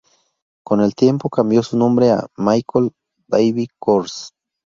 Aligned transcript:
Con 0.65 0.81
el 0.81 0.95
tiempo 0.95 1.29
cambió 1.29 1.61
su 1.61 1.77
nombre 1.77 2.09
a 2.09 2.25
Michael 2.35 2.89
David 3.27 3.67
Kors. 3.77 4.31